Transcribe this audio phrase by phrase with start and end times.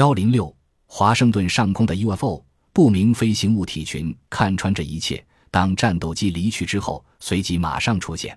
[0.00, 0.56] 幺零六，
[0.86, 5.22] 华盛顿上空的 UFO 不明飞行物体群看穿这一切。
[5.50, 8.34] 当战斗机离去之后，随即马上出现。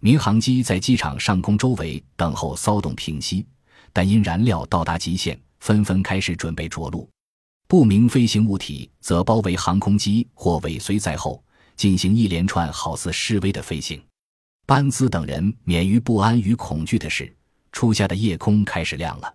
[0.00, 3.44] 民航机在机场上空周围等候骚动平息，
[3.92, 7.06] 但因燃料到达极限，纷纷开始准备着陆。
[7.68, 11.44] 不明飞行物体则包围航空机或尾随在后，
[11.76, 14.02] 进行一连串好似示威的飞行。
[14.64, 17.30] 班兹等人免于不安与恐惧的是，
[17.72, 19.34] 初夏的夜空开始亮了。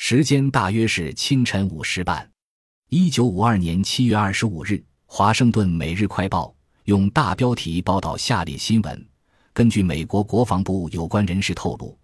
[0.00, 2.26] 时间大约是清晨五时半。
[2.88, 4.74] 一九五二年七月二十五日，
[5.06, 6.46] 《华盛顿每日快报》
[6.84, 9.06] 用大标题报道下列新闻：
[9.52, 11.98] 根据美国国防部有关人士透露，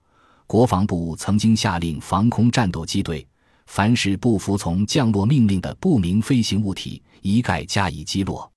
[0.48, 3.24] 国防部曾经下令防空战斗机队。
[3.66, 8.50] 凡是不服从降落命令的不明飞行物体，一概加以击落。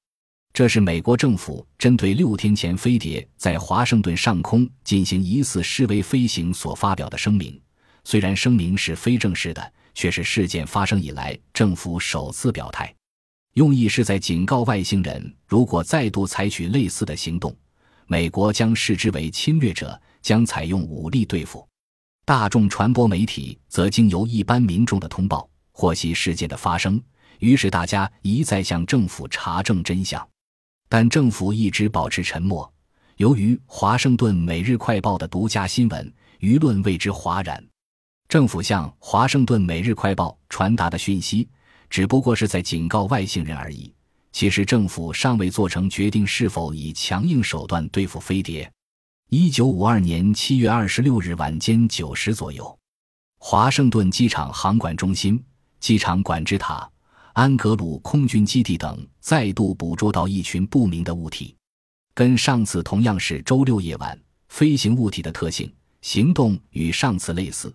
[0.51, 7.57] 这是美国政府针对六天前飞碟在华盛顿上空进行疑似示威飞行所发表的声明。
[8.09, 12.95] 虽然声明是非正式的，却是事件发生以来政府首次表态，
[13.55, 17.53] 用意是在警告外星人：如果再度采取类似的行动，
[18.05, 21.67] 美国将视之为侵略者，将采用武力对付。
[22.23, 27.03] 大众传播媒体则经由一般民众的通报获悉事件的发生，
[27.39, 30.25] 于是大家一再向政府查证真相，
[30.87, 32.73] 但政府一直保持沉默。
[33.17, 37.61] 由于《华盛顿每日快报》的独家新闻，舆论为之哗然。
[38.27, 41.47] 政府向《华盛顿每日快报》传达的讯息
[41.89, 43.93] 只不过是在警告外星人而已，
[44.33, 48.69] 其实政府尚未做成决定是否以强硬手段对付飞碟。
[49.29, 52.77] 一九五二年七月二十六日晚间九时左右，
[53.39, 55.41] 华盛顿机场航管中心、
[55.79, 56.89] 机场管制塔、
[57.31, 61.55] 安格鲁空军基地等再度捕捉到一群不明的物体，
[62.13, 64.19] 跟上次同样是周六夜晚，
[64.49, 67.73] 飞行物体的特性、行动与上次类似，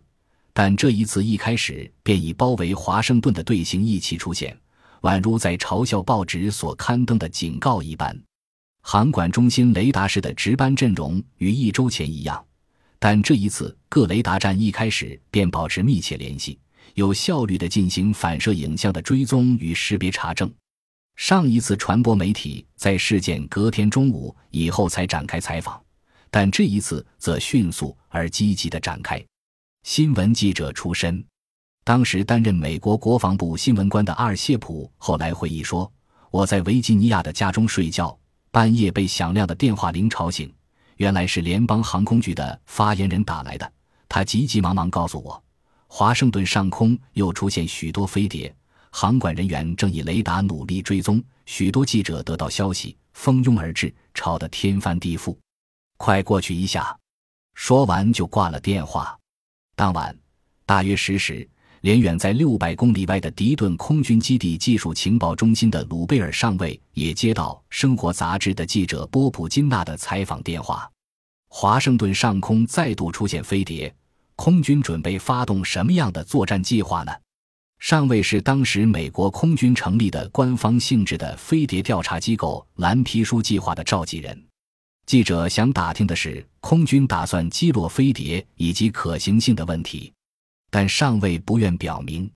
[0.55, 4.57] 但这一次一开始便以包围华盛顿的队形一起出现，
[5.01, 8.17] 宛如在嘲笑报纸所刊登的警告一般。
[8.83, 12.45] 航管中心雷达室的值班阵容与一周前一样，
[12.99, 16.59] 但这一次各雷达站一开始便保持密切联系，
[16.95, 20.53] 有效率地进行反射影像的追踪与识别查证。
[21.15, 25.81] 上一次传播媒体在事件隔天中午以后才展开采访，
[26.31, 29.25] 但这一次则迅速而积极地展开。
[29.83, 31.25] 新闻记者出身，
[31.83, 35.91] 当时担任美国国防部新闻官的阿尔谢普后来回忆说
[36.31, 38.17] ：“我在维吉尼亚的家中睡觉。”
[38.53, 40.53] 半夜被响亮的电话铃吵醒，
[40.99, 43.73] 原来是联邦航空局的发言人打来的。
[44.09, 45.43] 他急急忙忙告诉我，
[45.89, 48.55] 华盛顿上空又出现许多飞碟，
[48.91, 51.23] 航管人员正以雷达努力追踪。
[51.47, 55.37] 许多记者得到消息，蜂拥而至，吵得天翻地覆。
[55.97, 56.97] 快过去一下！
[57.55, 59.19] 说完就挂了电话。
[59.83, 60.17] 当晚
[60.65, 61.49] 大约十时。
[61.81, 70.89] 连远在六百公里外的迪顿空军基地技术情报中心的鲁贝尔上尉也接到《生活》杂志的记者波普金纳的采访电话。
[71.49, 73.93] 华盛顿上空再度出现飞碟，
[74.37, 77.11] 空军准备发动什么样的作战计划呢？
[77.81, 84.41] 上尉是当时美国空军成立的官方性质的飞碟调查机构“蓝皮书计划”的召集人。
[85.07, 90.13] 记者想打听的是空军打算击落飞碟以及可行性的问题。
[90.71, 92.31] 但上尉不愿表明，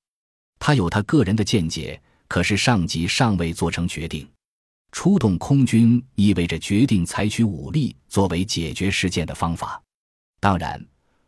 [0.59, 2.01] 他有他个人的见解。
[2.29, 4.29] 可是上级尚未做成决定，
[4.91, 9.81] 出动空军意味着决定采取武力作为解决事件的方法。
[10.41, 10.85] 当然，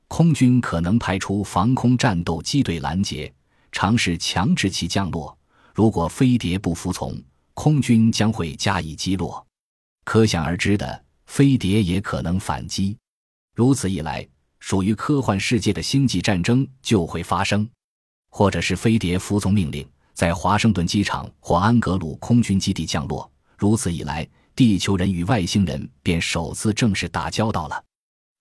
[0.08, 3.32] 空军可能派出防空战斗机队拦截，
[3.70, 5.38] 尝试强制其降落。
[5.72, 7.16] 如果飞碟不服从，
[7.54, 9.46] 空军将会加以击落。
[10.04, 12.98] 可想而知的，飞碟也可能反击。
[13.54, 14.28] 如此一来。
[14.60, 17.66] 属于科幻世界的星际战争就会发生，
[18.28, 23.30] 或者是飞碟服从命令，在华盛顿机场或安格鲁空军基地降落。
[23.56, 27.80] 如此一来，地球人与外星人便首次正式打交道了。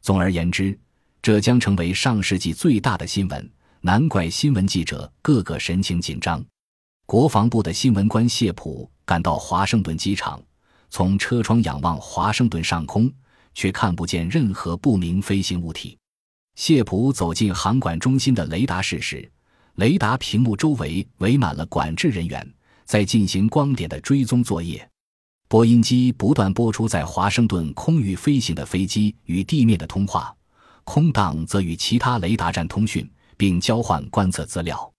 [0.01, 0.77] 总而言之，
[1.21, 3.51] 这将成为上世纪最大的新闻。
[3.81, 6.43] 难怪新闻记者个个神情紧张。
[7.05, 10.41] 国防部的新闻官谢普赶到华盛顿机场，
[10.89, 13.11] 从车窗仰望华盛顿上空，
[13.53, 15.97] 却看不见任何不明飞行物体。
[16.55, 19.29] 谢普走进航管中心的雷达室时，
[19.75, 22.53] 雷达屏幕周围围满了管制人员，
[22.83, 24.87] 在进行光点的追踪作业。
[25.47, 30.35] 播音机不断播出在华盛顿空域飞行的飞机与地面的通话，
[30.83, 34.91] 空档则与其他雷达站通讯，并交换观测资料。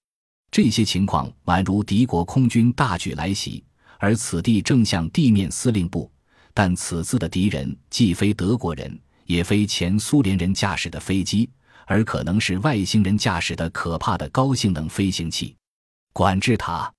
[0.50, 3.62] 这些情况宛如敌国空军大举来袭，
[3.98, 6.10] 而此地正向地面司令部，
[6.54, 8.98] 但此次的敌人既非德国人。
[9.26, 11.50] 也非前苏联人驾驶的飞机，
[11.84, 15.54] 而可能是外星人驾驶的可怕的高性能飞行器。
[16.14, 16.90] 管制塔，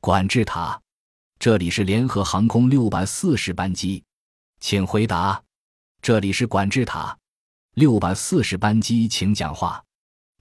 [0.00, 0.80] 管制塔，
[1.38, 4.02] 这里是联合航空六百四十班机，
[4.58, 5.40] 请回答。
[6.02, 7.16] 这里是管制塔，
[7.74, 9.80] 六百四十班机，请讲话。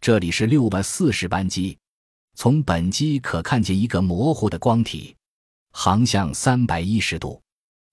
[0.02, 1.78] 这里是六百四十班机，
[2.34, 5.16] 从本机可看见一个模糊的光体，
[5.80, 7.40] 航向三百一十度，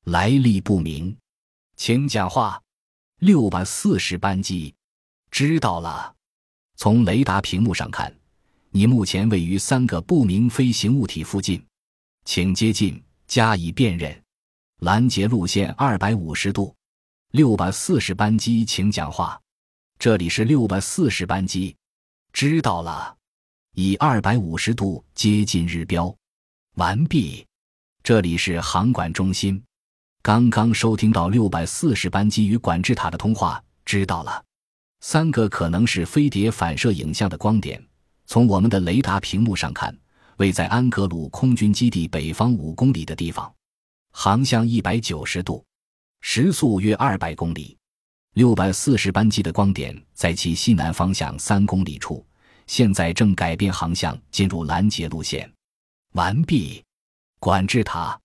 [0.04, 1.14] 来历不明，
[1.76, 2.58] 请讲话。
[3.18, 4.74] 六百四十班机，
[5.30, 6.14] 知道了。
[6.76, 8.10] 从雷达屏幕上看，
[8.70, 11.62] 你目前位于三个不明飞行物体附近，
[12.24, 14.18] 请接近加以辨认。
[14.80, 16.74] 拦截路线二百五十度。
[17.32, 19.38] 六百四十班机，请讲话。
[19.98, 21.76] 这里是六百四十班机。
[22.32, 23.14] 知道了，
[23.74, 26.16] 以二百五十度接近日标，
[26.76, 27.46] 完毕。
[28.04, 29.64] 这里是航管中心，
[30.20, 33.64] 刚刚收听到六百四十班机与管制塔的通话。
[33.86, 34.44] 知道了，
[35.00, 37.82] 三个可能是飞碟反射影像的光点，
[38.26, 39.96] 从我们的雷达屏幕上看，
[40.36, 43.50] 位在安格鲁空军基地北方五公里的地方，
[44.12, 45.64] 航向一百九十度，
[46.20, 47.74] 时速约二百公里。
[48.34, 52.22] 六百四十班机的光点在其西南方向三公里处，
[52.66, 55.50] 现在正改变航向进入拦截路线。
[56.12, 56.84] 完毕。
[57.44, 58.18] 管制塔，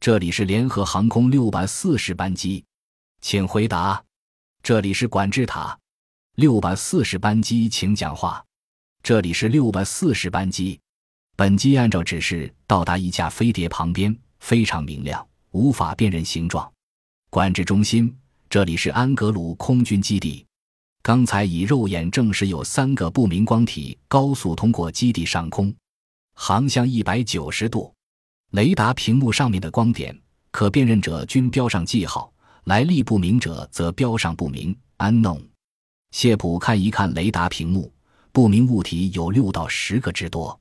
[0.00, 2.64] 这里是联合航空六百四十班机，
[3.20, 4.02] 请回答。
[4.60, 5.78] 这里是管制塔，
[6.34, 8.44] 六百四十班机，请讲话。
[9.04, 10.80] 这里是六百四十班机，
[11.36, 16.68] 本机按照指示到达一架飞碟旁边，非常明亮，无法辨认形状。
[17.30, 18.12] 管制中心。
[18.50, 20.44] 这里是安格鲁空军基地，
[21.04, 25.72] 刚才以肉眼证实有三个不明光体高速通过基地上空，
[26.34, 27.94] 航向一百九十度。
[28.52, 30.16] 雷达屏幕上面的光点，
[30.50, 32.32] 可辨认者均标上记号，
[32.64, 35.42] 来历不明者则标上不明 （unknown）。
[36.12, 37.92] 谢普看一看雷达屏幕，
[38.32, 40.58] 不明物体有六到十个之多。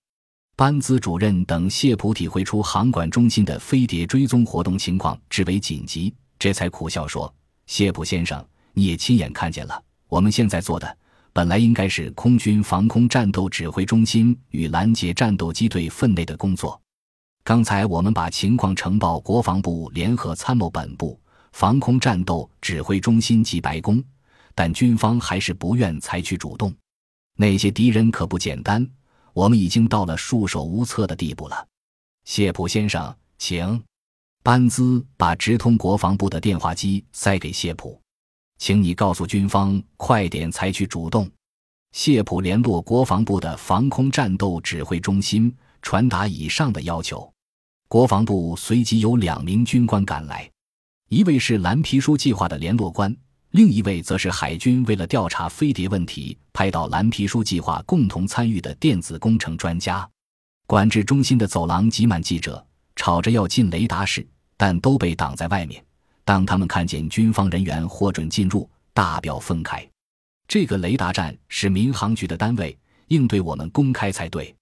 [0.57, 7.33] 班兹主任等谢普体会出航管中心的飞碟追踪活动情况至为紧急，这才苦笑说。
[7.67, 9.81] 谢普先生，你也亲眼看见了。
[10.07, 10.97] 我们现在做的
[11.33, 16.81] 本来应该是空军防空战斗指挥中心与拦截战斗机队分内的工作。
[17.45, 21.19] 刚才我们把情况呈报国防部联合参谋本部、
[21.51, 24.03] 防空战斗指挥中心及白宫，
[24.55, 26.75] 但军方还是不愿采取主动。
[27.37, 28.83] 那些敌人可不简单，
[29.31, 31.67] 我们已经到了束手无策的地步了。
[32.23, 33.79] 谢普先生，请。
[34.41, 38.01] 班兹把直通国防部的电话机塞给谢普，
[38.57, 41.29] 请你告诉军方快点采取主动。
[41.91, 47.31] 谢普联络国防部的防空战斗指挥中心，传达以上的要求。
[47.95, 50.51] 国防部随即有两名军官赶来，
[51.07, 53.15] 一位是蓝皮书计划的联络官，
[53.51, 60.05] 另一位则是海军为了调查飞碟问题派到蓝皮书计划共同参与的电子工程专家。
[60.67, 62.61] 管制中心的走廊挤满记者，
[62.97, 64.27] 吵着要进雷达室。
[64.57, 65.81] 但都被挡在外面。
[66.25, 69.87] 当他们看见军方人员获准进入，大表愤慨。
[70.49, 72.77] 这个雷达站是民航局的单位，
[73.07, 74.53] 应对我们公开才对。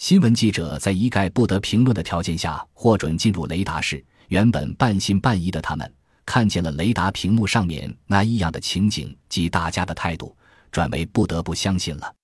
[0.00, 4.02] 新闻记者在一概不得评论的条件下获准进入雷达室。
[4.28, 5.94] 原本半信半疑的他们，
[6.24, 10.34] 看见了雷达屏幕上面那异样的情景及大家的态度，
[10.72, 12.14] 转为不得不相信了。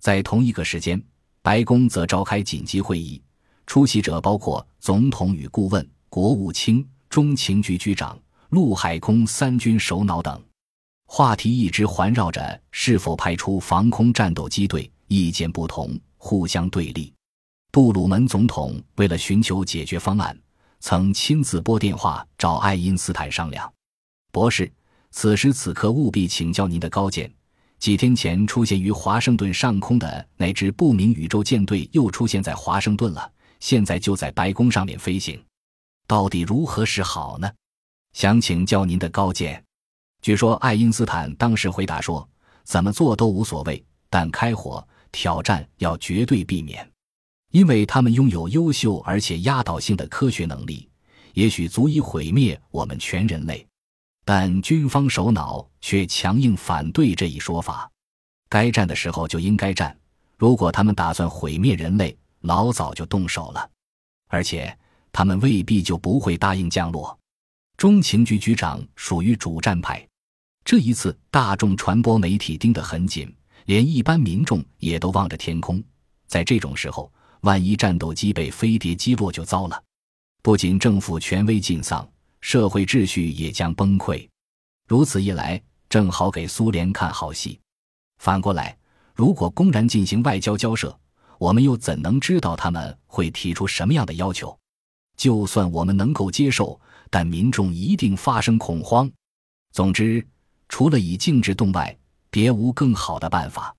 [0.00, 1.00] 在同一个时间，
[1.42, 3.22] 白宫则召开紧急会议，
[3.66, 5.86] 出席者包括总统与顾问。
[6.08, 10.42] 国务卿、中情局局长、陆海空三军首脑等，
[11.04, 17.12] 话题一直环绕着是否派出防空战斗机队，意见不同，互相对立。
[17.78, 20.36] 杜鲁门总统为了寻求解决方案，
[20.80, 23.72] 曾亲自拨电话找爱因斯坦商量。
[24.32, 24.68] 博士，
[25.12, 27.32] 此时此刻务必请教您的高见。
[27.78, 33.30] 几天前出现于华盛顿上空的那支不明宇宙舰队又出现在华盛顿了，
[33.60, 35.40] 现在就在白宫上面飞行。
[36.08, 37.48] 到底如何是好呢？
[38.12, 39.62] 想请教您的高见。
[40.20, 42.28] 据说爱因斯坦当时回答说
[42.66, 43.80] ：“怎么做都无所谓，
[44.10, 46.84] 但开火挑战要绝对避免，
[47.50, 50.88] 因为他们拥有优秀而且压倒性的科学能力，
[51.34, 53.66] 也许足以毁灭我们全人类。”
[54.24, 57.90] 但军方首脑却强硬反对这一说法。
[58.48, 59.98] 该战的时候就应该战，
[60.36, 63.70] 如果他们打算毁灭人类，老早就动手了，
[64.28, 64.76] 而且。
[65.10, 67.18] 他们未必就不会答应降落。
[67.76, 70.06] 中情局局长属于主战派，
[70.64, 75.82] 这一次大众传播媒体盯得很紧，连一般民众也都望着天空。
[76.28, 77.10] 在这种时候，
[77.42, 79.82] 万一战斗机被飞碟击落就糟了，
[80.42, 82.08] 不仅政府权威尽丧，
[82.40, 84.28] 社会秩序也将崩溃。
[84.86, 87.58] 如此一来，正好给苏联看好戏。
[88.18, 88.76] 反过来，
[89.14, 90.98] 如果公然进行外交交涉，
[91.38, 94.58] 我们又怎能知道他们会提出什么样的要求？
[95.16, 96.80] 就算我们能够接受，
[97.10, 99.10] 但民众一定发生恐慌。
[99.72, 100.26] 总之，
[100.68, 101.96] 除了以静制动外，
[102.30, 103.74] 别无更好的办法。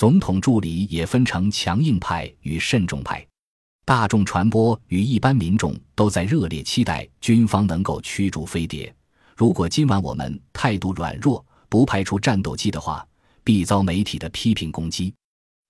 [0.00, 3.22] 总统助理也分成强硬派与慎重派。
[3.84, 8.90] 大众传播与一般民众都在热烈期待军方能够驱逐飞碟。
[9.36, 13.06] 如果今晚我们态度软弱，不派出战斗机的话，
[13.44, 15.12] 必遭媒体的批评攻击。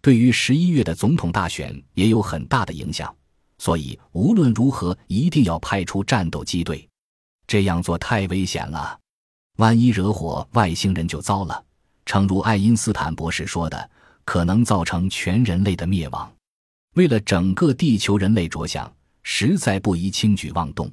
[0.01, 3.13] 对于十一月的总统大选也有很大的影响。
[3.59, 6.89] 所以无论如何，一定要派出战斗机队。
[7.49, 8.97] 这样做太危险了，
[9.57, 11.65] 万一惹火外星人就糟了。
[12.07, 13.91] 诚如爱因斯坦博士说的，
[14.31, 16.33] 可能造成全人类的灭亡。
[16.95, 18.89] 为了整个地球人类着想，
[19.25, 20.89] 实在不宜轻举妄动。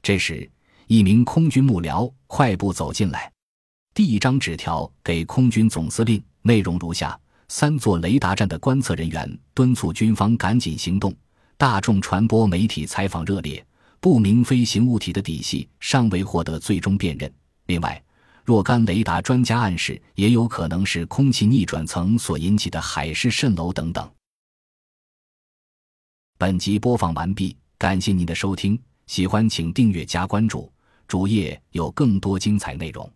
[0.00, 0.48] 这时，
[0.86, 3.32] 一名空军幕僚快步走进来，
[3.92, 7.18] 递一张纸条给空军总司令，内容如下：
[7.48, 11.12] 三座雷达站的观测人员敦促军方赶紧行动。
[11.56, 13.66] 大众传播媒体采访热烈，
[13.98, 17.28] 不明飞行物体的底细尚未获得最终辨认。
[17.66, 18.00] 另外，
[18.48, 24.10] 若干雷达专家暗示，也有可能是空气逆转层所引起的海市蜃楼等等。
[26.38, 30.72] 本集播放完毕，感谢您的收听，喜欢请订阅加关注，
[31.06, 33.12] 主页有更多精彩内容。